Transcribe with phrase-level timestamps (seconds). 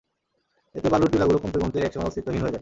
[0.75, 2.59] এতে বালুর টিলাগুলো কমতে কমতে এক সময় অস্তিত্বহীন হয়ে যায়।